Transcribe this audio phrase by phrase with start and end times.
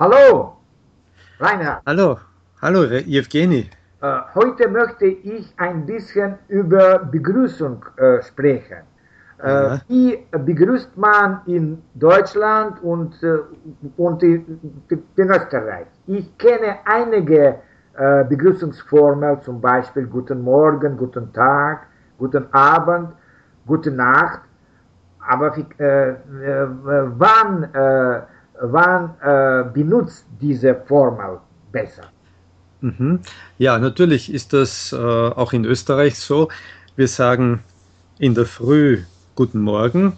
[0.00, 0.54] Hallo,
[1.40, 1.82] Reinhard.
[1.84, 2.18] Hallo,
[2.62, 3.68] hallo, Evgeny.
[4.00, 8.84] Äh, heute möchte ich ein bisschen über Begrüßung äh, sprechen.
[9.42, 9.78] Äh.
[9.88, 13.38] Wie begrüßt man in Deutschland und, äh,
[13.96, 14.60] und in,
[15.16, 15.88] in, Österreich?
[16.06, 17.56] Ich kenne einige
[18.28, 23.08] Begrüßungsformeln, zum Beispiel Guten Morgen, Guten Tag, Guten Abend,
[23.66, 24.42] Gute Nacht.
[25.18, 26.14] Aber äh,
[28.60, 31.38] wann, wann benutzt diese Formel
[31.72, 32.04] besser?
[32.80, 33.20] Mhm.
[33.58, 36.48] Ja, natürlich ist das auch in Österreich so.
[36.96, 37.62] Wir sagen
[38.18, 39.02] in der Früh
[39.34, 40.14] Guten Morgen,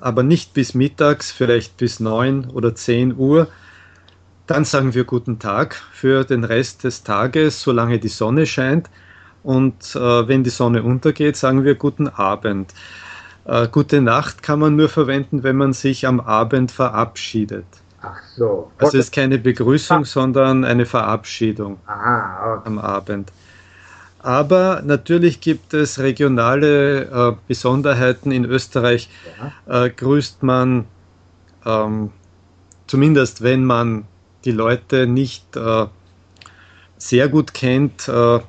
[0.00, 3.48] aber nicht bis mittags, vielleicht bis 9 oder 10 Uhr.
[4.46, 8.88] Dann sagen wir Guten Tag für den Rest des Tages, solange die Sonne scheint.
[9.42, 12.72] Und äh, wenn die Sonne untergeht, sagen wir Guten Abend.
[13.48, 17.64] Äh, gute Nacht kann man nur verwenden, wenn man sich am Abend verabschiedet.
[18.02, 18.70] Ach so.
[18.76, 22.66] Also es ist keine Begrüßung, sondern eine Verabschiedung Aha, okay.
[22.66, 23.32] am Abend.
[24.20, 28.32] Aber natürlich gibt es regionale äh, Besonderheiten.
[28.32, 29.08] In Österreich
[29.66, 29.86] ja.
[29.86, 30.84] äh, grüßt man,
[31.64, 32.10] ähm,
[32.86, 34.04] zumindest wenn man
[34.44, 35.86] die Leute nicht äh,
[36.98, 38.40] sehr gut kennt äh, äh,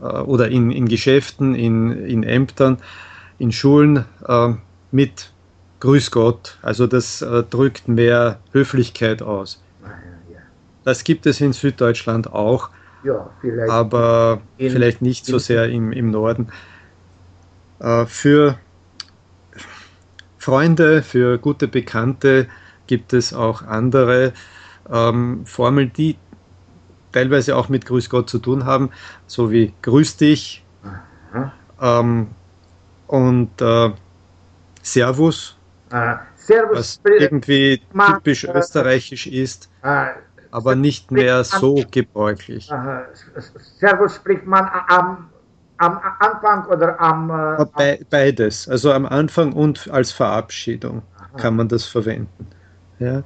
[0.00, 2.78] oder in, in Geschäften, in, in Ämtern,
[3.38, 4.54] in Schulen äh,
[4.90, 5.32] mit
[5.80, 6.58] Grüß Gott.
[6.62, 7.18] Also das
[7.50, 9.62] drückt mehr Höflichkeit aus.
[10.84, 12.70] Das gibt es in Süddeutschland auch.
[13.04, 13.70] Ja, vielleicht.
[13.70, 16.48] Aber in, vielleicht nicht so sehr im, im Norden.
[17.80, 18.58] Äh, für
[20.38, 22.48] Freunde, für gute Bekannte
[22.86, 24.32] gibt es auch andere
[24.90, 26.16] ähm, Formeln, die
[27.12, 28.90] teilweise auch mit Grüß Gott zu tun haben,
[29.26, 30.64] so wie Grüß dich
[31.80, 32.28] ähm,
[33.06, 33.90] und äh,
[34.82, 35.56] Servus,
[35.90, 39.70] ah, Servus, was irgendwie typisch österreichisch ist.
[39.82, 40.10] Ah,
[40.50, 42.70] aber nicht mehr so gebräuchlich.
[43.78, 45.30] Servus spricht man am,
[45.78, 47.28] am Anfang oder am.
[47.30, 48.68] Äh, Be beides.
[48.68, 51.38] Also am Anfang und als Verabschiedung Aha.
[51.38, 52.46] kann man das verwenden.
[53.00, 53.24] Ja.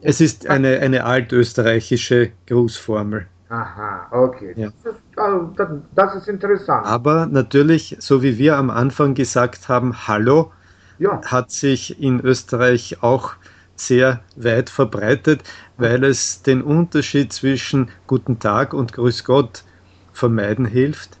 [0.00, 3.26] Es ist eine, eine altösterreichische Grußformel.
[3.48, 4.54] Aha, okay.
[4.56, 4.68] Ja.
[4.82, 6.86] Das, ist, das, ist, interessant.
[6.86, 10.50] Aber natürlich, so wie wir am Anfang gesagt haben, Hallo,
[10.98, 11.20] ja.
[11.24, 13.34] hat sich in Österreich auch
[13.76, 15.42] sehr weit verbreitet,
[15.76, 19.64] weil es den Unterschied zwischen Guten Tag und Grüß Gott
[20.12, 21.18] vermeiden hilft,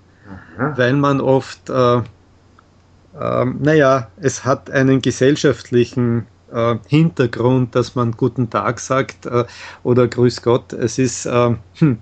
[0.56, 0.72] Aha.
[0.76, 2.02] weil man oft, äh, äh,
[3.44, 9.44] naja, es hat einen gesellschaftlichen äh, Hintergrund, dass man Guten Tag sagt äh,
[9.82, 10.72] oder Grüß Gott.
[10.72, 11.98] Es ist, äh, hm,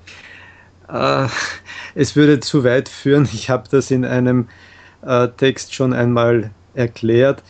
[0.89, 1.27] äh,
[1.95, 3.29] es würde zu weit führen.
[3.33, 4.49] Ich habe das in einem
[5.37, 7.43] Text schon einmal erklärt,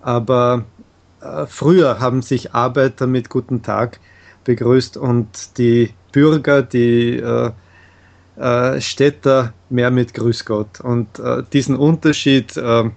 [0.00, 0.64] aber
[1.24, 3.98] äh, früher haben sich Arbeiter mit Guten Tag
[4.44, 7.50] begrüßt und die Bürger, die äh,
[8.36, 10.80] äh, Städter mehr mit Grüß Gott.
[10.80, 12.90] Und äh, diesen Unterschied äh,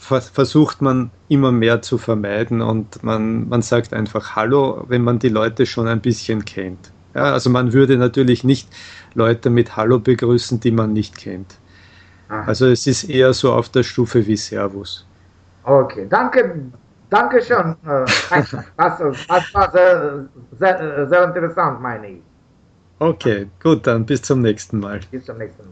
[0.00, 5.28] versucht man immer mehr zu vermeiden und man, man sagt einfach Hallo, wenn man die
[5.28, 6.90] Leute schon ein bisschen kennt.
[7.14, 8.68] Ja, also man würde natürlich nicht
[9.14, 11.58] Leute mit Hallo begrüßen, die man nicht kennt.
[12.28, 15.04] Also es ist eher so auf der Stufe wie Servus.
[15.64, 16.70] Okay, danke
[17.10, 17.74] Dankeschön.
[17.84, 18.04] Äh,
[18.76, 20.28] das, das war sehr,
[20.58, 22.22] sehr, sehr interessant, meine ich.
[23.00, 25.00] Okay, gut, dann bis zum nächsten Mal.
[25.10, 25.68] Bis zum nächsten Mal.